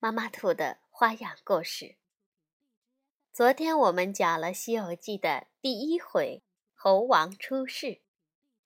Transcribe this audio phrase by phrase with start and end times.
[0.00, 1.96] 妈妈兔的花样故事。
[3.32, 8.02] 昨天我们讲了《西游记》的第一回“猴王出世”，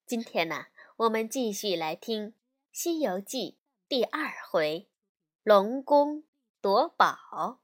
[0.05, 2.33] 今天呢，我们继续来听
[2.71, 3.57] 《西游记》
[3.89, 4.91] 第二回
[5.43, 6.25] “龙宫
[6.61, 7.63] 夺宝”，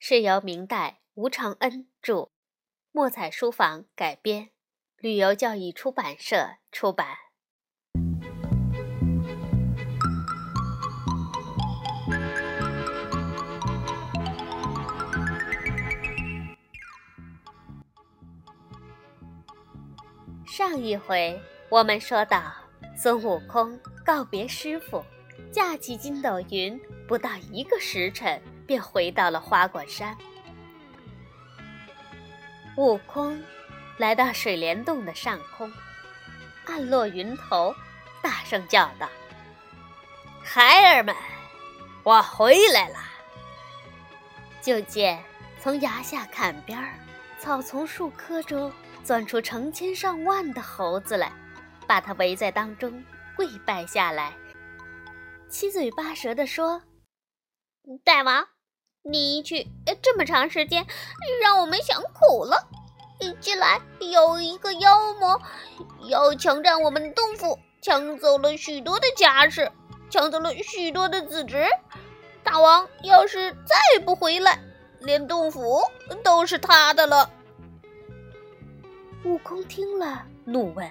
[0.00, 2.32] 是由明代吴承恩著，
[2.90, 4.50] 墨彩书房改编，
[4.96, 7.25] 旅游教育出版社出版。
[20.56, 22.50] 上一回我们说到，
[22.96, 25.04] 孙悟空告别师傅，
[25.52, 30.16] 驾起筋斗云，不到一个时辰便回到了花果山。
[32.78, 33.38] 悟空
[33.98, 35.70] 来到水帘洞的上空，
[36.64, 37.74] 暗落云头，
[38.22, 39.06] 大声叫道
[40.42, 41.14] ：“孩儿们，
[42.02, 42.96] 我回来了！”
[44.62, 45.22] 就见
[45.60, 46.82] 从崖下坎边，
[47.38, 48.72] 草丛树棵中。
[49.06, 51.30] 钻出成千上万的猴子来，
[51.86, 53.04] 把他围在当中，
[53.36, 54.36] 跪拜下来，
[55.48, 56.82] 七嘴八舌地说
[58.04, 58.44] ：“大王，
[59.04, 59.68] 你一去
[60.02, 60.84] 这么长时间，
[61.40, 62.68] 让我们想苦了。
[63.40, 65.40] 近来有一个妖魔
[66.08, 69.70] 要强占我们洞府，抢走了许多的家事，
[70.10, 71.64] 抢走了许多的子侄。
[72.42, 74.58] 大王要是再不回来，
[74.98, 75.80] 连洞府
[76.24, 77.30] 都是他的了。”
[79.26, 80.88] 悟空听了，怒问：“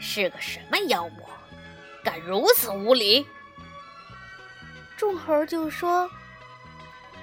[0.00, 1.24] 是个什么妖魔，
[2.02, 3.24] 敢如此无礼？”
[4.98, 6.10] 众猴就说：“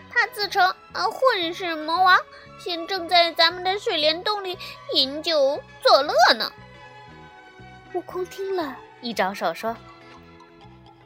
[0.10, 2.18] 他自称混世魔王，
[2.58, 4.58] 现正在咱们的水帘洞里
[4.94, 6.50] 饮酒作乐呢。”
[7.94, 9.76] 悟空听了一招手说：“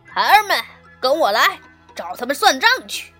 [0.05, 0.63] 孩儿们，
[0.99, 1.59] 跟我来，
[1.95, 3.11] 找他们算账去。”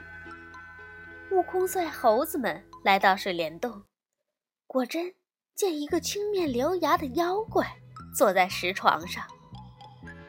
[1.31, 3.83] 悟空率猴子们来到水帘洞。
[4.73, 5.13] 果真
[5.53, 7.67] 见一个青面獠牙的妖怪
[8.15, 9.21] 坐在石床上，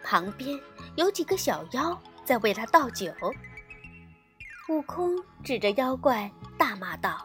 [0.03, 0.59] 旁边
[0.97, 3.13] 有几个小妖在为他倒酒。
[4.69, 7.25] 悟空指着妖怪大骂道：“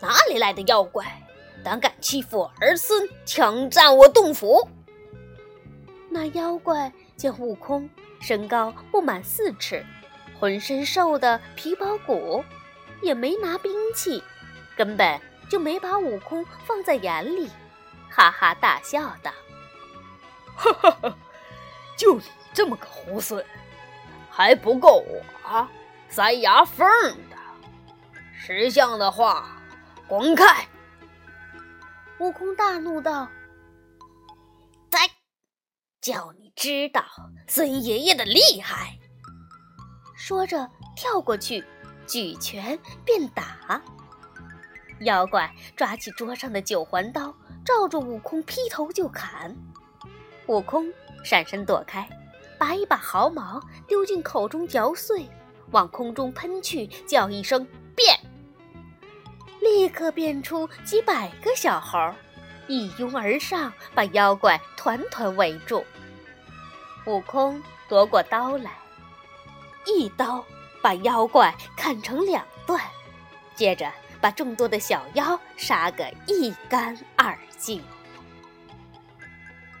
[0.00, 1.04] 哪里来的妖怪，
[1.64, 4.68] 胆敢欺负我儿孙，抢占我洞府！”
[6.08, 7.90] 那妖怪见悟空
[8.20, 9.84] 身高不满四尺，
[10.38, 12.44] 浑身瘦的皮包骨，
[13.02, 14.22] 也没拿兵器。
[14.76, 17.50] 根本就没把悟空放在眼里，
[18.10, 19.32] 哈哈大笑道
[20.56, 21.16] ：“哈哈哈，
[21.96, 23.44] 就你这么个猢狲，
[24.30, 25.68] 还不够我
[26.08, 26.86] 塞牙缝
[27.30, 27.36] 的！
[28.36, 29.60] 识相的话，
[30.06, 30.66] 滚开！”
[32.18, 33.28] 悟空大怒道
[34.90, 35.10] ：“在，
[36.00, 37.04] 叫你知道
[37.46, 38.98] 孙爷爷的厉害！”
[40.16, 41.64] 说着跳过去，
[42.06, 43.82] 举拳便打。
[45.00, 47.34] 妖怪抓起桌上的九环刀，
[47.64, 49.56] 照着悟空劈头就砍。
[50.46, 50.92] 悟空
[51.24, 52.08] 闪身躲开，
[52.58, 55.28] 拔一把毫毛丢进口中嚼碎，
[55.70, 57.66] 往空中喷去，叫一声
[57.96, 58.18] “变”，
[59.60, 61.98] 立刻变出几百个小猴，
[62.68, 65.84] 一拥而上，把妖怪团团围住。
[67.06, 68.70] 悟空夺过刀来，
[69.86, 70.44] 一刀
[70.80, 72.80] 把妖怪砍成两段，
[73.54, 73.90] 接着。
[74.24, 77.82] 把众多的小妖杀个一干二净。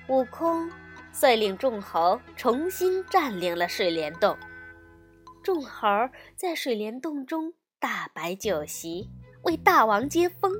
[0.08, 0.70] 悟空
[1.14, 4.36] 率领众猴重新占领了水帘洞，
[5.42, 5.88] 众猴
[6.36, 9.08] 在水帘洞中大摆酒席，
[9.44, 10.52] 为大王接风。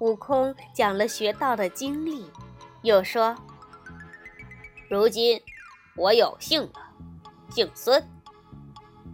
[0.00, 2.30] 悟空讲了学道的经历，
[2.82, 3.34] 又说
[4.90, 5.40] ：“如今
[5.96, 6.92] 我有姓了，
[7.48, 8.06] 姓孙，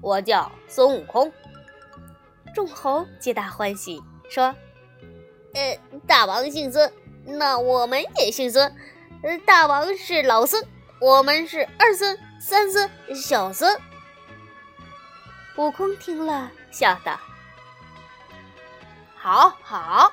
[0.03, 1.33] 我叫孙悟空。”
[2.55, 4.55] 众猴皆大欢喜，说
[5.55, 6.91] ：“呃，大王姓孙，
[7.25, 8.73] 那我们也姓孙。
[9.25, 10.65] 呃，大王是老孙，
[11.01, 13.77] 我们是二孙、三孙、小孙。”
[15.59, 17.19] 悟空听了，笑道
[19.17, 20.13] ：“好好，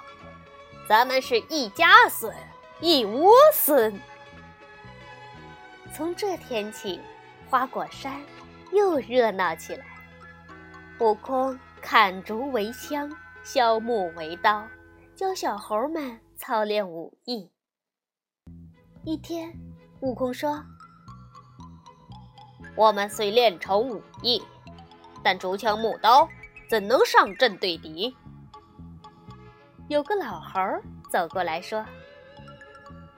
[0.89, 2.35] 咱们是一家孙，
[2.79, 4.01] 一窝孙。”
[5.95, 6.99] 从这天起，
[7.49, 8.19] 花果山
[8.71, 9.85] 又热闹起来。
[10.99, 13.11] 悟空砍竹为枪，
[13.43, 14.65] 削木为刀，
[15.15, 17.51] 教小猴们操练武艺。
[19.03, 19.51] 一天，
[19.99, 20.63] 悟空说
[22.77, 24.41] ：“我们虽练成武艺，
[25.23, 26.29] 但竹枪木刀
[26.69, 28.15] 怎能上阵对敌？”
[29.89, 30.59] 有个老猴
[31.11, 31.83] 走过来说：“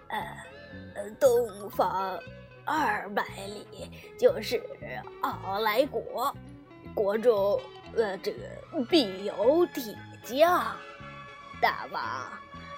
[0.07, 2.17] 呃，东方
[2.65, 4.63] 二百里就是
[5.21, 6.33] 傲来国，
[6.93, 7.59] 国中
[7.95, 8.39] 呃这个
[8.89, 10.75] 必有铁匠，
[11.61, 12.01] 大王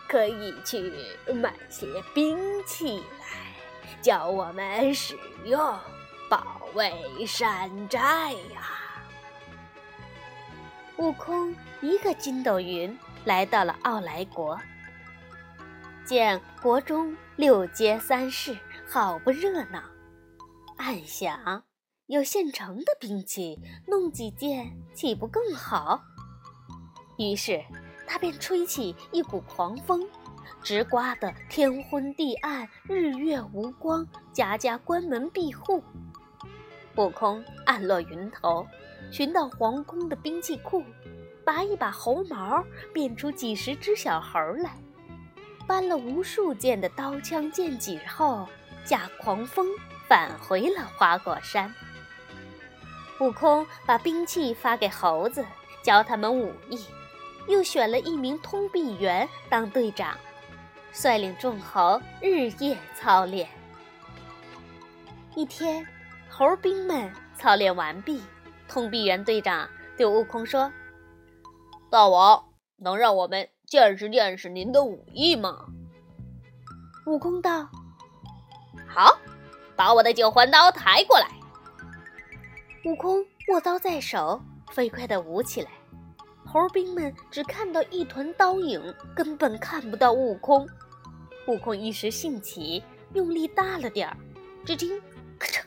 [0.08, 0.92] 可以去
[1.34, 5.60] 买些兵器来，教我们使用，
[6.30, 8.72] 保卫山寨呀。”
[10.98, 12.98] 悟空一个筋斗云。
[13.26, 14.62] 来到了奥来国，
[16.06, 18.56] 见国中六街三市，
[18.88, 19.82] 好不热闹。
[20.78, 21.64] 暗想，
[22.08, 26.00] 有现成的兵器，弄几件岂不更好？
[27.18, 27.60] 于是
[28.06, 30.08] 他便吹起一股狂风，
[30.62, 35.84] 直刮得天昏地暗，日月无光，家家关门闭户。
[36.96, 38.68] 悟空暗落云头，
[39.12, 40.84] 寻到皇宫的兵器库。
[41.44, 42.64] 拔一把猴毛，
[42.94, 44.78] 变出几十只小猴来，
[45.66, 48.48] 搬了无数件的刀枪剑戟后，
[48.84, 49.68] 驾狂风
[50.08, 51.74] 返回了花果山。
[53.20, 55.46] 悟空把兵器发给猴子，
[55.82, 56.86] 教他们武艺，
[57.48, 60.18] 又选了一名通臂猿当队长，
[60.92, 63.48] 率领众猴日夜操练。
[65.34, 65.88] 一天，
[66.30, 68.22] 猴兵们操练完毕，
[68.68, 70.72] 通臂猿队长对悟空说。
[71.90, 72.44] 大王，
[72.78, 75.68] 能让我们见识见识您的武艺吗？
[77.06, 77.70] 悟空道
[78.88, 79.18] ：“好，
[79.76, 81.30] 把我的九环刀抬过来。”
[82.86, 84.40] 悟空握刀在手，
[84.72, 85.72] 飞快地舞起来。
[86.46, 90.70] 猴兵们只看到一团刀影，根本看不到悟空。
[91.48, 92.84] 悟空一时兴起，
[93.14, 94.16] 用力大了点儿，
[94.64, 95.02] 只听
[95.40, 95.64] “咔嚓”，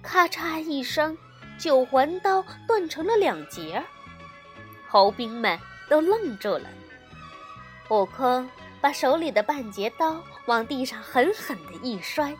[0.00, 1.18] 咔嚓一声，
[1.58, 3.82] 九环刀断成了两截。
[4.88, 5.58] 猴兵们
[5.90, 6.68] 都愣住了。
[7.90, 8.48] 悟空
[8.80, 12.32] 把手里的半截刀往地上狠狠的一摔，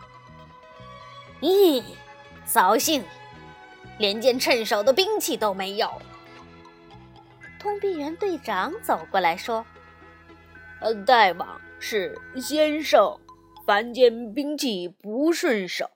[1.41, 1.83] 咦，
[2.45, 3.03] 扫兴，
[3.99, 5.91] 连件趁手的兵器都没有。
[7.59, 9.65] 通臂猿队长走过来说
[10.81, 13.19] ：“呃，大王是先生，
[13.67, 15.89] 凡间兵器不顺手。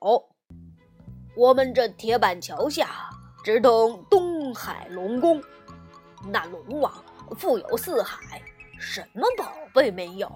[1.35, 3.09] 我们这铁板桥下
[3.43, 5.41] 直通东海龙宫。”
[6.29, 6.93] 那龙王
[7.37, 8.41] 富有四海，
[8.79, 10.31] 什么宝贝没有？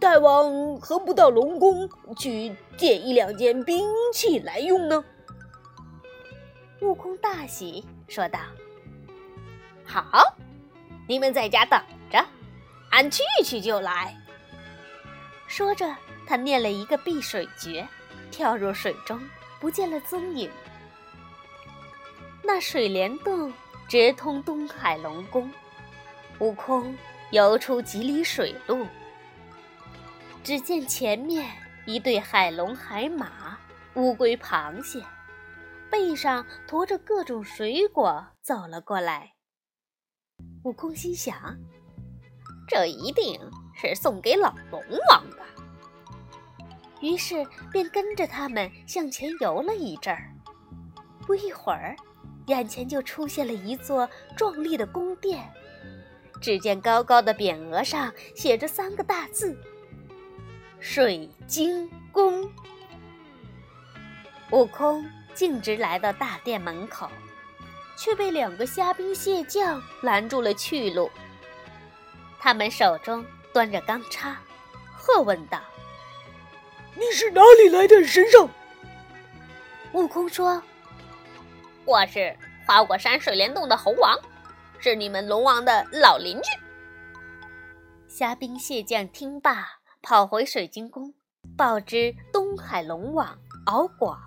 [0.00, 3.84] 大王何不到龙宫去借一两件兵
[4.14, 5.04] 器来用呢？
[6.84, 8.38] 悟空大喜，说道
[9.86, 10.36] ：“好，
[11.08, 12.22] 你们在家等着，
[12.90, 14.14] 俺去去就来。”
[15.48, 15.96] 说着，
[16.26, 17.88] 他念了一个避水诀，
[18.30, 19.18] 跳入水中，
[19.58, 20.50] 不见了踪影。
[22.42, 23.52] 那水帘洞。
[23.86, 25.48] 直通东海龙宫，
[26.38, 26.96] 悟空
[27.30, 28.86] 游出几里水路，
[30.42, 31.46] 只见前面
[31.84, 33.58] 一对海龙、海马、
[33.92, 35.04] 乌龟、螃蟹，
[35.90, 39.32] 背上驮着各种水果走了过来。
[40.64, 41.56] 悟空心想：
[42.68, 43.38] 这一定
[43.74, 45.38] 是送给老龙王的。
[47.00, 50.34] 于是便跟着他们向前游了一阵儿，
[51.26, 51.94] 不一会儿。
[52.46, 55.50] 眼前就出现了一座壮丽的宫殿，
[56.42, 59.58] 只见高高的匾额上写着三个大字
[60.78, 62.46] ：“水晶宫。”
[64.52, 65.02] 悟空
[65.34, 67.10] 径直来到大殿门口，
[67.96, 71.10] 却被两个虾兵蟹将拦住了去路。
[72.38, 74.36] 他们手中端着钢叉，
[74.96, 75.60] 喝问道
[76.94, 78.48] ：“你是哪里来的神兽？”
[79.92, 80.62] 悟空说。
[81.86, 82.34] 我是
[82.66, 84.18] 花果山水帘洞的猴王，
[84.78, 86.50] 是你们龙王的老邻居。
[88.08, 89.66] 虾兵蟹将听罢，
[90.00, 91.12] 跑回水晶宫，
[91.58, 94.18] 报知东海龙王敖广。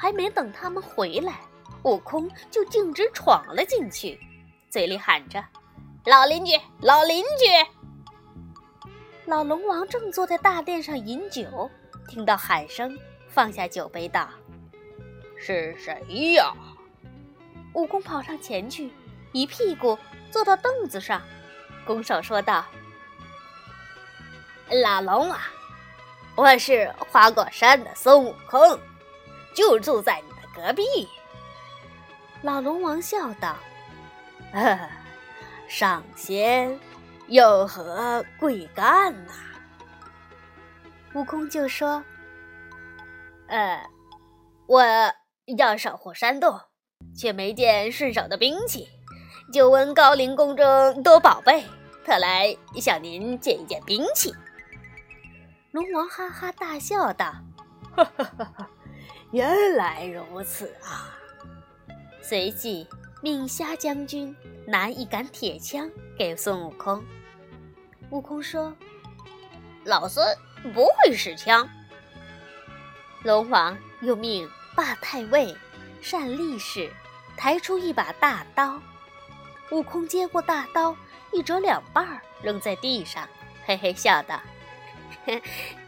[0.00, 1.40] 还没等他们回来，
[1.82, 4.16] 悟空就径直闯了进去，
[4.70, 5.44] 嘴里喊着
[6.06, 7.46] ：“老邻居，老邻居！”
[9.26, 11.68] 老龙王正坐在大殿上饮酒，
[12.06, 12.96] 听到喊声，
[13.28, 14.30] 放下酒杯道。
[15.36, 16.54] 是谁呀？
[17.74, 18.92] 悟空跑上前去，
[19.32, 19.98] 一屁股
[20.30, 21.20] 坐到凳子上，
[21.84, 22.64] 拱手说道
[24.84, 25.50] ：“老龙啊，
[26.36, 28.78] 我是花果山的孙悟空，
[29.58, 30.84] 就住在你的隔壁。”
[32.42, 33.56] 老龙王笑道
[35.66, 36.78] ：“上仙
[37.26, 39.32] 有何贵干呐？”
[41.14, 42.04] 悟空就说
[43.48, 43.84] ：“呃，
[44.68, 44.84] 我
[45.56, 46.60] 要守护山洞，
[47.16, 48.88] 却没见顺手的兵器，
[49.52, 51.66] 就问高陵宫中多宝贝，
[52.06, 54.32] 特来向您借一件兵器。”
[55.72, 57.32] 龙王哈哈大笑道
[57.96, 58.70] ：“哈哈哈哈，
[59.30, 61.14] 原来如此啊！”
[62.22, 62.86] 随即
[63.22, 64.34] 命虾将军
[64.66, 67.04] 拿一杆铁枪给孙悟空。
[68.10, 68.74] 悟空说
[69.84, 70.26] ：“老孙。”
[70.74, 71.68] 不会使枪。
[73.22, 75.56] 龙王又命霸太尉
[76.10, 76.90] 单力士
[77.36, 78.82] 抬出一把大刀，
[79.70, 80.96] 悟空接过大刀，
[81.30, 83.28] 一折两半儿扔在地上，
[83.64, 84.40] 嘿嘿笑道：“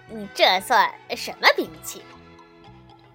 [0.09, 2.05] 你这算什么兵器？”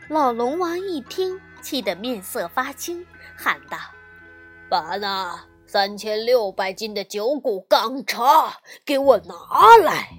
[0.08, 3.04] 老龙王一听，气得面色发青，
[3.36, 3.78] 喊道
[4.70, 9.36] ：“把那三千六百斤的九股钢叉给我拿
[9.84, 10.10] 来！”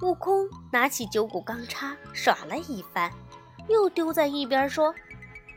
[0.00, 3.12] 悟空拿起九股钢叉耍了一番，
[3.68, 4.94] 又丢在一边，说：“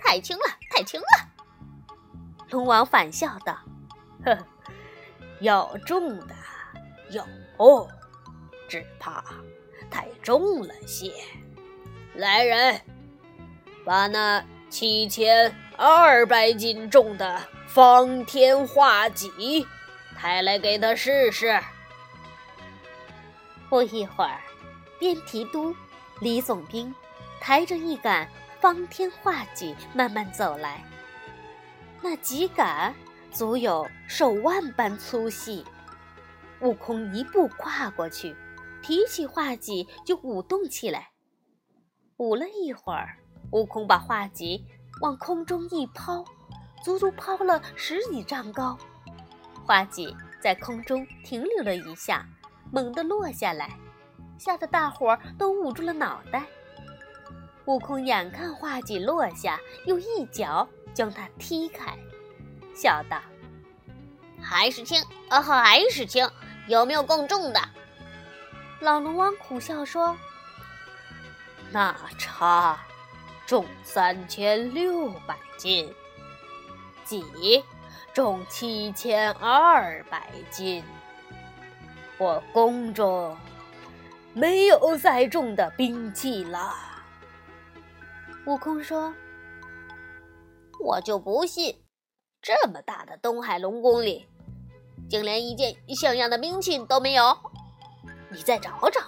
[0.04, 1.08] 太轻了，太轻了。”
[2.52, 3.58] 龙王反笑道
[4.26, 4.38] ：“呵，
[5.40, 6.36] 要重的
[7.12, 7.26] 有，
[8.68, 9.24] 只怕
[9.90, 11.14] 太重了些。
[12.16, 12.80] 来人，
[13.84, 19.66] 把那七千二百斤重的方天画戟
[20.16, 21.60] 抬来给他试试。”
[23.68, 24.40] 不一会儿，
[25.00, 25.76] 边提督
[26.20, 26.94] 李总兵
[27.42, 28.30] 抬着一杆
[28.60, 30.84] 方天画戟慢慢走来。
[32.00, 32.94] 那戟杆
[33.32, 35.66] 足有手腕般粗细。
[36.62, 38.36] 悟空一步跨过去，
[38.84, 41.10] 提起画戟就舞动起来。
[42.18, 43.18] 舞了一会儿，
[43.52, 44.66] 悟空把画戟
[45.02, 46.24] 往空中一抛，
[46.84, 48.78] 足足抛了十几丈高。
[49.66, 52.26] 画戟在空中停留了一下。
[52.72, 53.70] 猛地落下来，
[54.40, 56.44] 吓得大伙儿都捂住了脑袋。
[57.66, 61.96] 悟空眼看画戟落下，又一脚将它踢开，
[62.74, 63.22] 笑道
[64.42, 66.28] ：“还是轻，哦，还是轻，
[66.68, 67.62] 有没有更重的？”
[68.82, 70.18] 老龙王苦笑说
[71.74, 72.80] ：“那叉
[73.48, 75.92] 重三千六百斤，
[77.04, 77.66] 戟
[78.14, 80.84] 重七千二百斤。”
[82.20, 83.36] 我宫中
[84.36, 86.76] 没有再重的兵器了。
[88.46, 89.12] 悟空说
[90.80, 91.84] ：“我就不信，
[92.40, 94.28] 这么大的东海龙宫里，
[95.10, 97.36] 竟连一件像样的兵器都没有。
[98.30, 99.02] 你再找找。”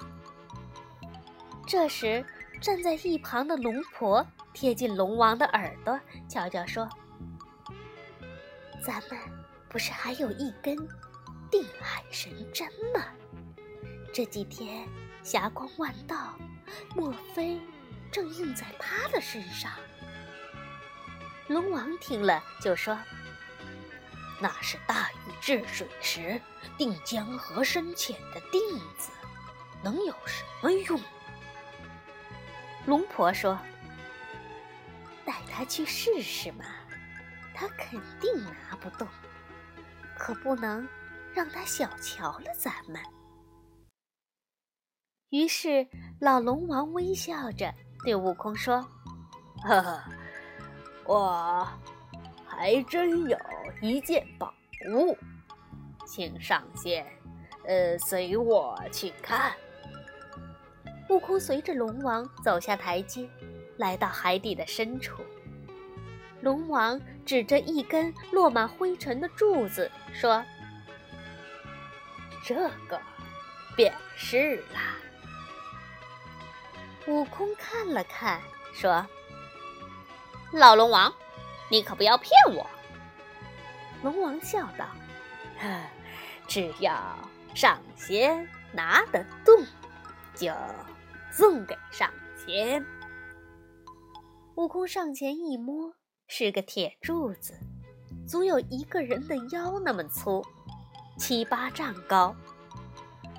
[1.67, 2.25] 这时，
[2.61, 6.89] 站在一旁的龙婆贴近龙王的耳朵，悄悄说
[8.83, 9.19] ：“咱们
[9.69, 10.75] 不是还有一根？”
[11.51, 13.05] 定海神针吗？
[14.13, 14.87] 这几天
[15.23, 16.37] 霞光万道，
[16.95, 17.59] 莫非
[18.11, 19.71] 正印在他的身上？
[21.47, 22.97] 龙王听了就说
[24.41, 26.41] ：“那是大禹治水时
[26.77, 28.59] 定江河深浅的定
[28.97, 29.11] 子，
[29.83, 30.99] 能有什么用？”
[32.85, 33.59] 龙婆说
[35.25, 36.65] ：“带他去试试嘛，
[37.53, 39.07] 他肯定拿不动，
[40.17, 40.87] 可不能。”
[41.35, 43.01] 让他小瞧了咱们。
[45.31, 45.85] 于是
[46.21, 47.75] 老龙王微笑着
[48.05, 48.79] 对悟空说
[49.65, 50.01] ：“呵呵，
[51.03, 51.67] 我
[52.47, 53.37] 还真有
[53.81, 54.53] 一件宝
[54.93, 55.17] 物，
[56.07, 57.05] 请上仙，
[57.67, 59.51] 呃，随我去看。”
[61.09, 63.29] 悟空随着龙王走下台阶，
[63.77, 65.23] 来到海底的深处。
[66.41, 70.43] 龙王指着一根落满灰尘的柱子说。
[72.43, 73.01] 这个
[73.75, 74.79] 便是了。
[77.07, 78.39] 悟空看了看，
[78.71, 79.03] 说
[80.53, 81.11] ：“老龙王，
[81.69, 82.67] 你可不要骗我。”
[84.03, 84.85] 龙王笑道
[86.47, 87.17] ：“只要
[87.55, 89.65] 上仙拿得动，
[90.35, 90.53] 就
[91.35, 92.85] 送给上仙。”
[94.55, 95.93] 悟空上前一摸，
[96.27, 97.53] 是个铁柱子，
[98.25, 100.41] 足有一个人的腰那么粗。
[101.17, 102.33] 七八丈高，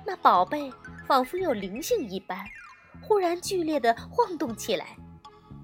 [0.05, 0.71] 那宝贝
[1.07, 2.45] 仿佛有灵性一般，
[3.01, 4.95] 忽然剧烈的晃动起来，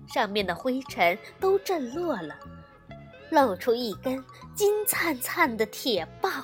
[0.07, 2.35] 上面的灰尘都震落了，
[3.29, 4.23] 露出一根
[4.55, 6.43] 金灿灿的铁棒，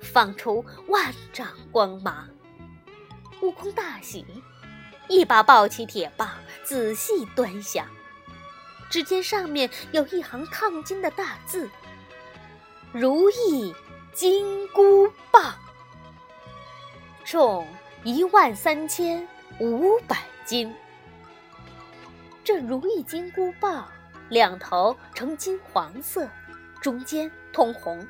[0.00, 2.28] 放出万丈光芒。
[3.40, 4.24] 悟空大喜，
[5.08, 6.28] 一把抱起铁棒，
[6.64, 7.86] 仔细端详，
[8.90, 11.68] 只见上面有一行烫金的大字
[12.92, 13.74] ：“如意
[14.12, 15.54] 金箍棒，
[17.24, 17.66] 重
[18.04, 19.26] 一万三千
[19.58, 20.74] 五百斤。”
[22.44, 23.86] 这如意金箍棒
[24.30, 26.28] 两头呈金黄色，
[26.80, 28.06] 中间通红。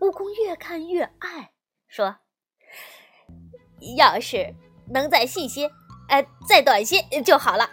[0.00, 1.50] 悟空越看越爱，
[1.88, 2.16] 说
[3.96, 4.54] ：“要是
[4.92, 5.70] 能再细些，
[6.08, 7.68] 呃，再短些就好了。”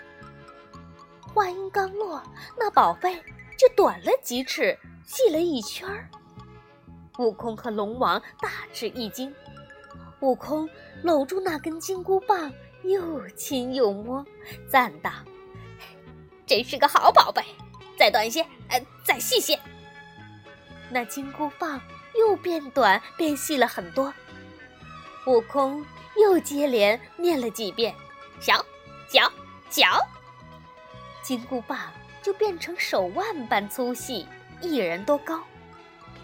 [1.33, 2.21] 话音刚落，
[2.57, 3.15] 那宝贝
[3.57, 6.07] 就短了几尺，细了一圈儿。
[7.17, 9.33] 悟空和龙王大吃一惊。
[10.19, 10.69] 悟空
[11.01, 12.51] 搂住那根金箍棒，
[12.83, 14.25] 又亲又摸，
[14.69, 15.11] 赞道
[16.45, 17.43] ：“真是个好宝贝！
[17.97, 19.59] 再短些，呃，再细些。”
[20.89, 21.81] 那金箍棒
[22.15, 24.13] 又变短变细了很多。
[25.25, 25.85] 悟空
[26.15, 27.93] 又接连念了几遍
[28.43, 28.53] ：“小，
[29.07, 29.31] 小，
[29.69, 29.85] 小。”
[31.23, 31.79] 金箍棒
[32.21, 34.27] 就变成手腕般粗细，
[34.59, 35.41] 一人多高。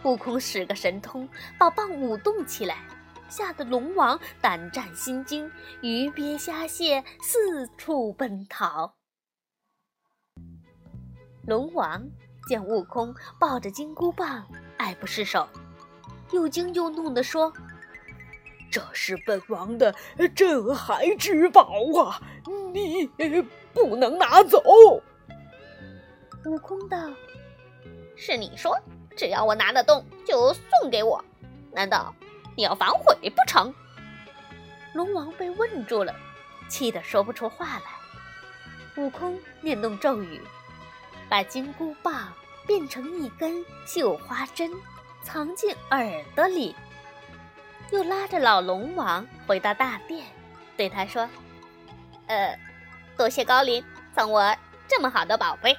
[0.03, 2.83] 悟空使个神通，把棒舞动起来，
[3.29, 5.49] 吓得龙王胆战心惊，
[5.81, 8.93] 鱼鳖虾蟹四处奔逃。
[11.47, 12.05] 龙王
[12.49, 14.45] 见悟空抱着金箍棒
[14.77, 15.47] 爱不释手，
[16.31, 17.53] 又惊又怒地说
[18.71, 19.93] ：“这是本王的
[20.35, 22.21] 镇海之宝啊！
[22.73, 23.09] 你……”
[23.73, 24.61] 不能拿走。
[26.45, 26.97] 悟空道
[28.17, 28.77] ：“是你说，
[29.15, 31.23] 只要我拿得动，就送给我。
[31.71, 32.13] 难道
[32.55, 33.73] 你要反悔不成？”
[34.93, 36.15] 龙王被问住了，
[36.67, 39.01] 气得说不出话来。
[39.01, 40.41] 悟空念动咒语，
[41.29, 42.33] 把金箍棒
[42.65, 44.71] 变成一根绣花针，
[45.23, 46.75] 藏进耳朵里，
[47.91, 50.25] 又拉着老龙王回到大殿，
[50.77, 51.27] 对他说
[52.27, 52.57] ：“呃。”
[53.17, 53.83] 多谢高林
[54.17, 54.55] 送我
[54.87, 55.77] 这么好的宝贝，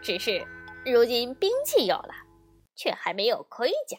[0.00, 0.46] 只是
[0.84, 2.14] 如今兵器有了，
[2.76, 3.98] 却还没有盔甲，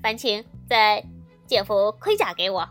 [0.00, 1.04] 烦请再
[1.48, 2.68] 借副盔甲给我。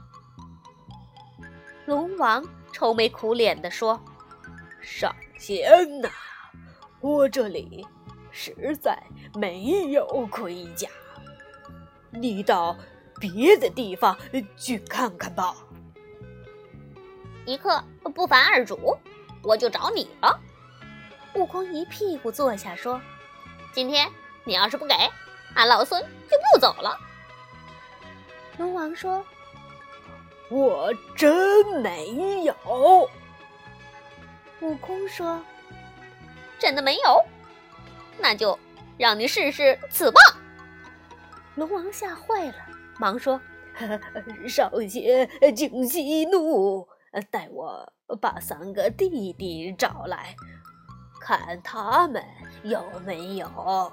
[1.85, 4.01] 龙王愁眉苦脸地说
[4.79, 6.09] ：“上仙呐，
[7.01, 7.85] 我这里
[8.31, 8.97] 实在
[9.35, 10.87] 没有盔甲，
[12.09, 12.73] 你到
[13.31, 14.17] 别的地方
[14.57, 15.55] 去看看吧。”
[17.45, 17.83] 一刻
[18.13, 18.97] 不烦二主，
[19.41, 20.39] 我就找你了。
[21.35, 23.01] 悟空一屁股坐下，说
[23.73, 24.09] ：“今天
[24.43, 24.93] 你要是不给，
[25.55, 26.97] 俺老孙就不走了。”
[28.57, 29.25] 龙王说
[30.49, 32.55] ：“我真没有。”
[34.61, 35.41] 悟空说
[36.59, 37.21] ：“真的没有？
[38.19, 38.57] 那就
[38.97, 40.21] 让你试试此棒。”
[41.55, 42.55] 龙王吓坏了，
[42.99, 43.39] 忙说
[44.47, 46.87] ：“少仙，请息怒。”
[47.29, 50.35] 待我把三个弟弟找来，
[51.21, 52.23] 看他们
[52.63, 53.91] 有没有。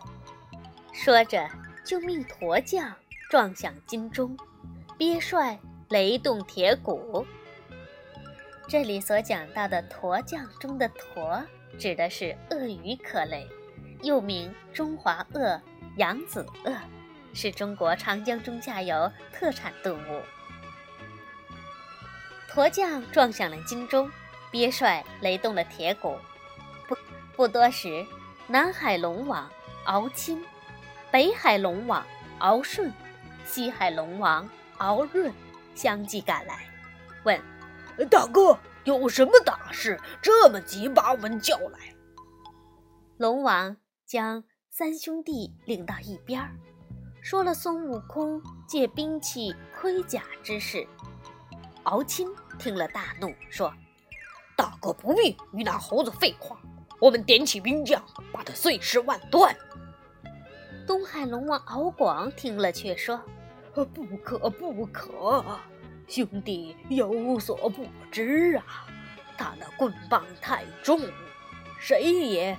[0.93, 1.47] 说着，
[1.85, 2.95] 就命驼将
[3.31, 4.37] 撞响金钟，
[4.97, 5.59] 鳖帅
[5.89, 7.27] 雷动铁鼓。
[8.67, 11.43] 这里所讲到的驼将中的驼，
[11.79, 13.47] 指的是鳄鱼科类，
[14.03, 15.61] 又名中华鳄、
[15.97, 16.73] 扬子鳄，
[17.33, 20.23] 是中国长江中下游特产动物。
[22.49, 24.11] 驼将撞响了金钟，
[24.51, 26.19] 鳖帅雷动了铁鼓。
[26.89, 26.97] 不
[27.37, 28.05] 不多时，
[28.49, 29.49] 南海龙王
[29.85, 30.45] 敖钦、
[31.11, 32.05] 北海龙王
[32.39, 32.93] 敖顺、
[33.47, 35.33] 西海龙王敖润
[35.77, 36.67] 相继赶来，
[37.23, 37.41] 问
[38.11, 41.79] ：“大哥，有什么大事这么急把我们叫来？”
[43.17, 46.51] 龙王将三兄弟领到一边儿，
[47.31, 50.85] 说了孙悟空借兵器盔甲之事。
[51.85, 52.27] 敖钦
[52.59, 53.73] 听了大怒，说
[54.59, 56.61] ：“大哥不必与那猴子废话，
[56.99, 59.57] 我们点起兵将，把他碎尸万段。”
[60.89, 63.23] 东海龙王敖广听了，却说
[63.73, 63.85] ：“不
[64.25, 65.45] 可不可，
[66.09, 68.89] 兄弟有所不知啊，
[69.39, 71.01] 他那棍棒太重，
[71.79, 72.59] 谁也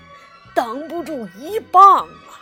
[0.55, 2.39] 挡不住一棒啊。”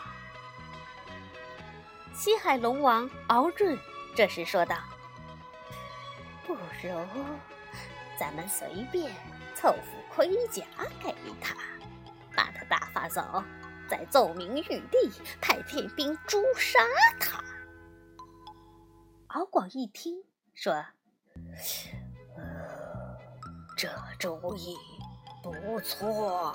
[2.20, 3.80] 西海龙王敖润
[4.14, 4.76] 这时说道。
[6.46, 6.60] 不如
[8.20, 9.10] 咱们随便
[9.56, 10.66] 凑副盔甲
[11.02, 11.56] 给他，
[12.36, 13.42] 把他打发走，
[13.88, 16.78] 再奏明玉帝派天兵诛杀
[17.22, 17.42] 他。
[19.28, 20.22] 敖广一听，
[20.54, 20.84] 说
[23.78, 23.88] ：“这
[24.20, 24.76] 主意
[25.42, 26.54] 不错。”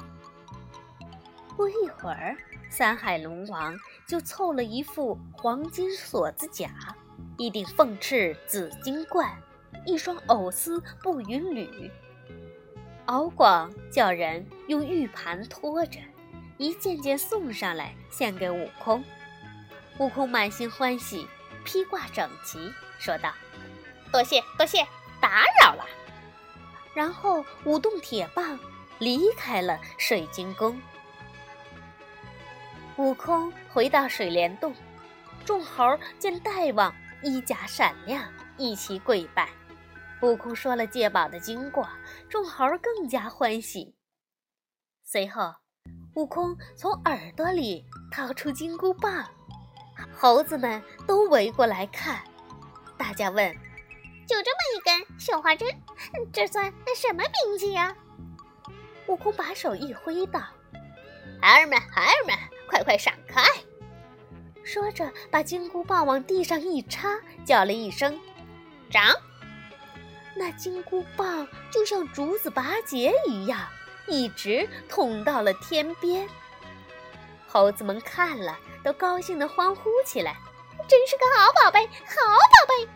[1.57, 2.37] 不一会儿，
[2.71, 6.71] 三海龙王就凑了一副黄金锁子甲，
[7.37, 9.31] 一顶凤翅紫金冠。
[9.87, 11.91] 一双藕丝步云履，
[13.05, 15.99] 敖广叫人用玉盘托着，
[16.57, 19.05] 一件件送上来献给悟空。
[19.99, 21.29] 悟空满心欢喜，
[21.67, 23.35] 披挂整齐，说道
[24.11, 24.87] ：“多谢多谢，
[25.21, 25.85] 打扰了。”
[26.95, 28.59] 然后舞动铁棒，
[28.99, 30.81] 离开了水晶宫。
[32.97, 34.73] 悟空回到水帘洞，
[35.45, 38.23] 众猴见大王衣甲闪亮，
[38.57, 39.49] 一齐跪拜。
[40.23, 41.89] 悟空说了借宝的经过，
[42.29, 43.97] 众猴更加欢喜。
[45.03, 45.53] 随后，
[46.15, 49.29] 悟空从耳朵里掏出金箍棒，
[50.17, 52.23] 猴子们都围过来看。
[52.97, 53.53] 大家问
[54.25, 55.69] ：“就这么一根绣花针，
[56.33, 57.93] 这算什么兵器呀？”
[59.09, 60.41] 悟空把手一挥道
[61.43, 63.43] ：“孩儿们，孩儿们，快快闪开！”
[64.65, 67.09] 说着，把金箍棒往地上一插，
[67.45, 68.19] 叫了一声
[68.91, 69.15] ：“长！”
[70.37, 73.61] 那金箍棒就像竹子拔节一样，
[74.07, 76.29] 一直捅到了天边。
[77.47, 80.37] 猴子们看了，都高兴地欢呼起来
[80.89, 82.89] ：“真是个好宝贝，好宝贝！”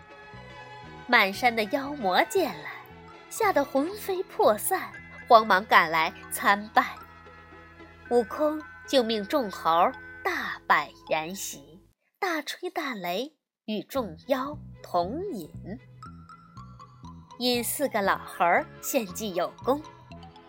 [1.07, 2.69] 满山的妖魔见了，
[3.31, 4.91] 吓得魂飞魄散，
[5.29, 6.97] 慌忙赶来参拜。
[8.11, 9.93] 悟空就命众猴
[10.25, 11.79] 大摆筵席，
[12.19, 13.35] 大吹大擂，
[13.67, 15.51] 与众妖同饮。
[17.39, 18.47] 因四个老猴
[18.81, 19.83] 献计有功，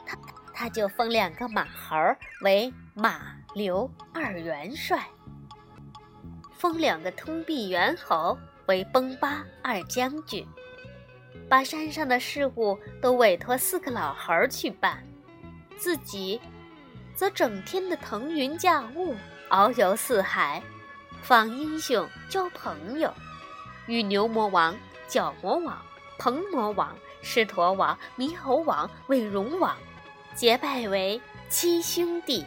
[0.05, 0.17] 他
[0.53, 1.97] 他就封两个马猴
[2.41, 5.05] 为马、刘二元帅，
[6.53, 10.47] 封两个通臂猿猴为崩巴二将军，
[11.49, 15.05] 把山上的事务都委托四个老猴去办，
[15.77, 16.39] 自己
[17.19, 19.13] 则整天的腾云驾雾，
[19.49, 20.63] 遨游四海，
[21.21, 23.13] 访英雄，交朋友，
[23.87, 24.73] 与牛魔王、
[25.05, 25.77] 角魔王。
[26.17, 29.75] 鹏魔王、狮驼王、猕猴王、尾龙王
[30.33, 32.45] 结拜为七兄弟，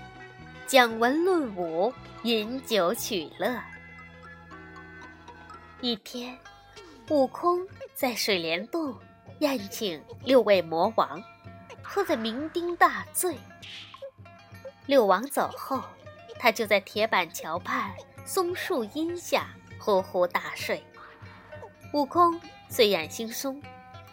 [0.66, 3.54] 讲文论武，饮酒取乐。
[5.82, 6.38] 一天，
[7.10, 7.60] 悟空
[7.94, 8.96] 在水帘洞
[9.40, 11.22] 宴请六位魔王，
[11.82, 13.36] 喝得酩酊大醉。
[14.86, 15.82] 六王走后，
[16.38, 20.84] 他就在铁板桥畔松树荫下呼呼大睡。
[21.92, 22.40] 悟空。
[22.70, 23.62] 睡眼惺忪，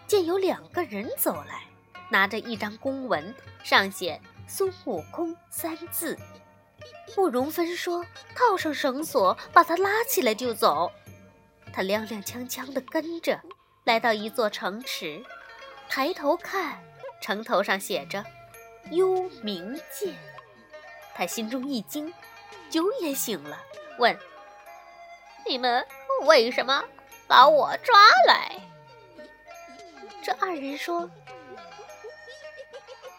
[0.05, 1.61] 见有两个人走来，
[2.09, 6.17] 拿着一张公文，上写“孙悟空”三字。
[7.15, 8.05] 慕容芬说
[8.35, 10.91] ：“套上绳索，把他拉起来就走。”
[11.71, 13.39] 他踉踉跄跄地跟着，
[13.85, 15.23] 来到一座城池，
[15.87, 16.83] 抬头看，
[17.21, 18.25] 城头上写着
[18.91, 20.13] “幽冥界”。
[21.19, 22.13] 他心中一惊，
[22.69, 23.57] 酒也醒了，
[23.97, 24.17] 问
[25.45, 25.85] ：“你们
[26.21, 26.81] 为什么？”
[27.27, 27.93] 把我抓
[28.25, 28.55] 来！
[30.23, 31.11] 这二人说：“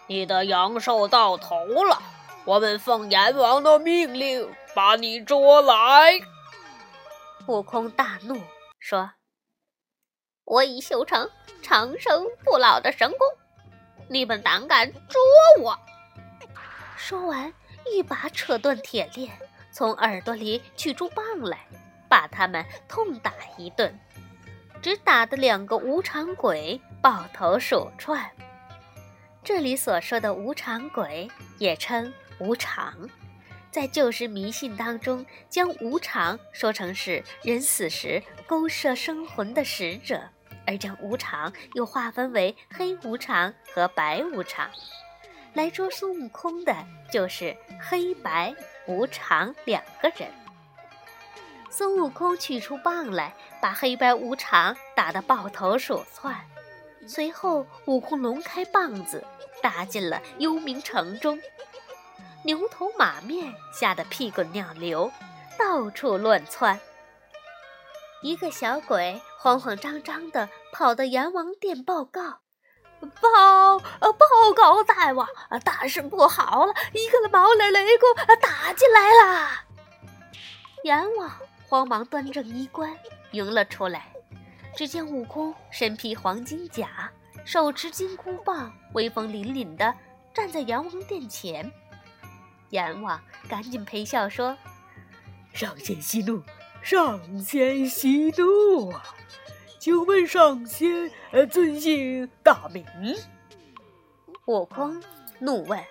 [0.08, 2.00] 你的阳寿到头了，
[2.46, 6.18] 我们奉阎王的命令把你捉来。”
[7.46, 8.40] 悟空大怒，
[8.78, 9.10] 说
[10.44, 13.18] ：“我已修成长生不老的神功，
[14.08, 15.20] 你们胆敢捉
[15.60, 15.78] 我！”
[16.96, 17.52] 说完，
[17.86, 19.30] 一把扯断铁链，
[19.70, 21.58] 从耳朵里取出棒来。
[22.08, 23.96] 把他们痛打一顿，
[24.82, 28.28] 只打得两个无常鬼抱头鼠窜。
[29.44, 33.08] 这里所说的无常鬼，也称无常，
[33.70, 40.20] 在旧时迷信当中，将无常说成是人死时勾摄生魂的使者，
[40.66, 44.68] 而将无常又划分为黑无常和白无常。
[45.54, 46.74] 来捉孙悟空的
[47.10, 48.54] 就是黑白
[48.86, 50.30] 无常两个人。
[51.70, 56.36] 孙悟空取出棒来，把黑白无常打得抱头鼠窜。
[57.06, 59.24] 随后，悟空龙开棒子，
[59.62, 61.40] 打进了幽冥城中。
[62.44, 65.10] 牛头马面吓得屁滚尿流，
[65.58, 66.80] 到处乱窜。
[68.22, 72.39] 一个小鬼慌慌张张地跑到阎王殿报告
[73.00, 75.26] ：“报呃报告大王，
[75.64, 76.74] 大事不好了！
[76.92, 79.50] 一个毛脸雷公打进来了。”
[80.84, 81.30] 阎王。
[81.68, 82.92] 慌忙端正衣冠，
[83.30, 84.08] 迎了出来。
[84.74, 87.12] 只见悟空身披黄金甲，
[87.44, 89.94] 手持金箍棒，威风凛凛地
[90.34, 91.70] 站在阎王殿前。
[92.70, 94.56] 阎王赶紧陪笑说
[95.54, 96.42] ：“上仙息怒，
[96.82, 99.04] 上仙息怒啊！
[99.80, 102.84] 请问上仙呃尊姓大名？”
[104.44, 105.02] 悟空
[105.38, 105.82] 怒问：“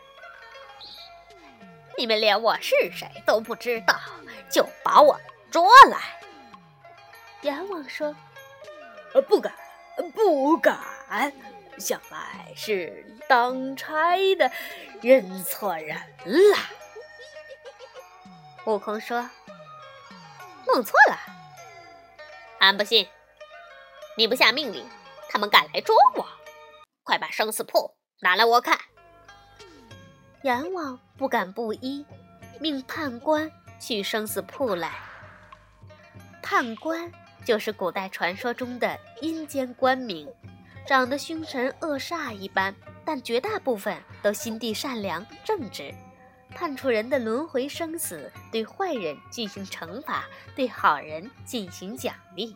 [1.98, 4.00] 你们连我是谁都不知道，
[4.50, 6.22] 就把我？”捉来！
[7.42, 8.16] 阎王说
[9.16, 9.52] ：“呃，不敢，
[10.14, 10.78] 不敢。
[11.80, 14.52] 想来是当差的
[15.02, 16.58] 认错人了。”
[18.66, 19.28] 悟空说
[20.68, 21.18] ：“弄错了，
[22.60, 23.08] 俺不信。
[24.20, 24.86] 你不下命令，
[25.30, 26.28] 他们敢来捉我？
[27.04, 28.78] 快把生死簿拿来我看。”
[30.44, 32.06] 阎王不敢不依，
[32.60, 34.92] 命判官取生死簿来。
[36.44, 37.10] 判官
[37.46, 40.28] 就是古代传说中的阴间官名，
[40.86, 45.96] 长得凶神恶煞一般，但绝大部分都心地善良正直。
[46.50, 50.26] 判处人的轮回生死，对坏人进行惩罚，
[50.58, 52.54] 对好人进行奖励。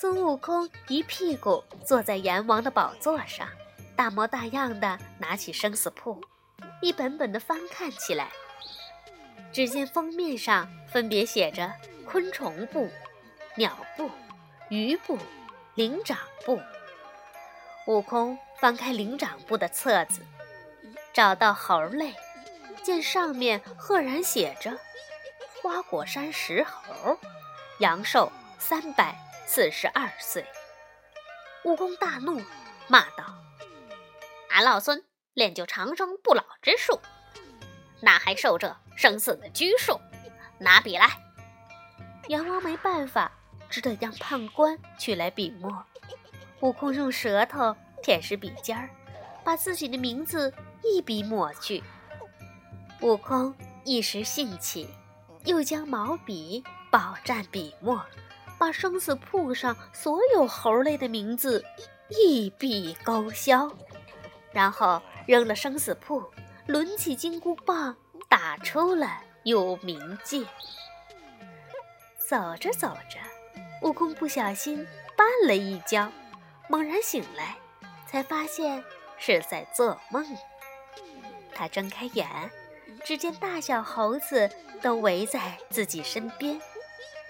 [0.00, 3.46] 孙悟空一屁股坐在阎王的宝座上，
[3.94, 6.18] 大模大样的拿起生死簿，
[6.80, 8.30] 一本本的翻看起来。
[9.52, 11.70] 只见封面上分别写着
[12.06, 12.88] 昆虫部、
[13.56, 14.10] 鸟部、
[14.70, 15.18] 鱼部、
[15.74, 16.58] 灵长部。
[17.86, 20.22] 悟空翻开灵长部的册子。
[21.12, 22.14] 找到猴类，
[22.82, 24.78] 见上面赫然写着
[25.60, 27.18] “花果山石猴”，
[27.80, 29.14] 阳寿三百
[29.52, 30.46] 四十二岁。
[31.64, 32.40] 悟空大怒，
[32.86, 33.34] 骂道
[34.48, 37.00] ：“俺老孙练就长生不老之术，
[38.00, 40.00] 哪还受这生死的拘束？
[40.60, 41.10] 拿笔来！”
[42.30, 43.32] 阎王没办法，
[43.68, 45.84] 只得让判官取来笔墨。
[46.60, 48.88] 悟空用舌头舔舐笔尖儿，
[49.42, 50.54] 把自己的名字。
[50.84, 51.82] 一笔抹去，
[53.00, 53.52] 悟空
[53.84, 54.88] 一时兴起，
[55.44, 58.00] 又将毛笔饱蘸笔墨，
[58.60, 61.64] 把生死簿上所有猴类的名字
[62.10, 63.72] 一笔勾销，
[64.52, 66.22] 然后扔了生死簿，
[66.66, 67.96] 抡起金箍棒
[68.28, 70.44] 打出了幽冥界。
[72.28, 73.18] 走着走着，
[73.80, 76.12] 悟空不小心绊了一跤，
[76.68, 77.56] 猛然醒来，
[78.06, 78.84] 才发现
[79.16, 80.22] 是在做梦。
[81.54, 82.28] 他睁开眼，
[83.02, 84.50] 只见大小猴子
[84.82, 86.60] 都围在自己身边。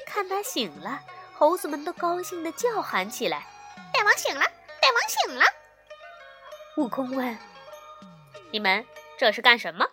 [0.05, 1.01] 看他醒了，
[1.41, 3.47] 猴子们都高兴地叫喊起来
[3.95, 4.43] ：“大王醒了！
[4.43, 5.43] 大王醒了！”
[6.77, 7.35] 悟空问
[8.53, 8.85] ：“你们
[9.19, 9.87] 这是干什么？”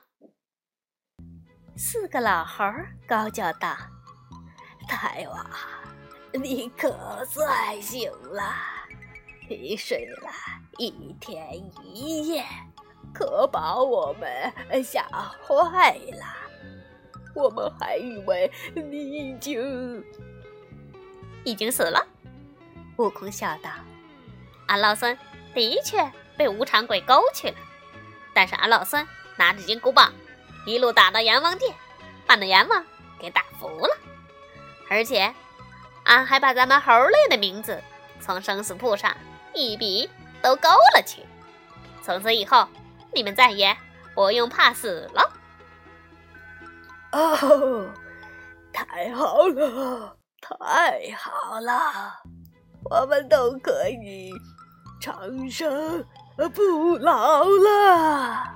[1.78, 2.66] 四个老猴
[3.08, 3.78] 高叫道
[4.90, 5.50] ：“大王，
[6.34, 8.54] 你可算醒了！
[9.50, 10.30] 你睡了
[10.78, 12.44] 一天一夜。”
[13.16, 15.04] 可把我们吓
[15.48, 16.26] 坏了，
[17.34, 20.04] 我们还以为你已经
[21.48, 22.06] 已经死了。
[22.98, 23.70] 悟空笑道
[24.68, 25.18] ：“俺老孙
[25.54, 27.56] 的确被无常鬼勾去了，
[28.34, 29.08] 但是俺老孙
[29.38, 30.12] 拿着金箍棒，
[30.66, 31.74] 一路打到阎王殿，
[32.26, 32.86] 把那阎王
[33.18, 33.98] 给打服了。
[34.90, 35.34] 而且，
[36.04, 37.82] 俺还把咱们猴类的名字
[38.20, 39.16] 从生死簿上
[39.54, 40.10] 一笔
[40.42, 41.22] 都勾了去。
[42.04, 42.68] 从此以后。”
[43.14, 43.76] 你们再也
[44.14, 45.32] 不用怕死了。
[47.14, 47.90] 哦，
[48.72, 50.56] 太好了，太
[51.18, 52.22] 好了，
[52.90, 54.32] 我们都可以
[55.00, 56.06] 长生
[56.54, 58.56] 不老了！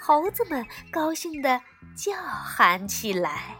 [0.00, 1.60] 猴子们高兴的
[1.96, 3.56] 叫喊起来。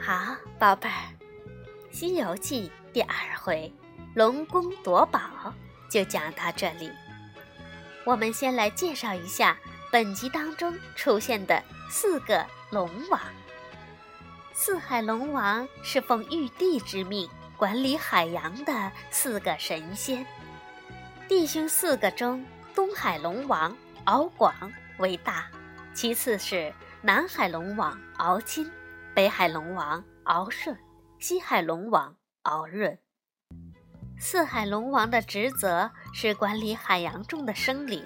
[0.00, 0.94] 好，宝贝儿，
[1.96, 2.68] 《西游记》。
[2.92, 3.72] 第二回，
[4.14, 5.20] 龙宫夺宝
[5.90, 6.90] 就讲到这里。
[8.04, 9.56] 我们先来介绍一下
[9.90, 13.20] 本集当中出现的四个龙王。
[14.52, 20.26] 四海龙王是奉玉帝之命管理海洋的四个神仙。
[21.26, 24.54] 弟兄四个中，东海龙王敖广
[24.98, 25.46] 为大，
[25.94, 28.70] 其次是南海龙王敖钦，
[29.14, 30.76] 北海龙王敖顺，
[31.18, 32.14] 西海龙王。
[32.42, 32.98] 敖润，
[34.18, 38.02] 四海龙王的职责是管理海洋中的生灵，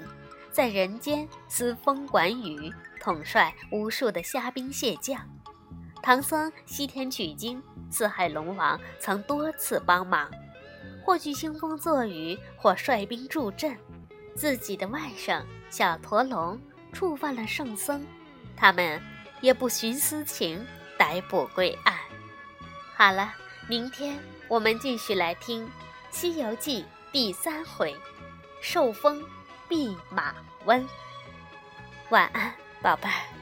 [0.52, 5.18] 在人间司风管雨，统帅无数的虾兵蟹将。
[6.02, 10.30] 唐僧西天取经，四海龙王曾多次帮忙，
[11.04, 13.76] 或去兴风作雨，或率兵助阵。
[14.36, 16.60] 自己的外甥小驼龙
[16.92, 18.04] 触犯了圣僧，
[18.56, 19.00] 他们
[19.40, 20.64] 也不徇私情，
[20.98, 21.96] 逮捕归案。
[22.94, 23.34] 好了。
[23.68, 25.64] 明天我们继续来听
[26.10, 27.96] 《西游记》第三回
[28.60, 29.22] “受封
[29.68, 30.86] 弼马温”。
[32.10, 33.41] 晚安，宝贝儿。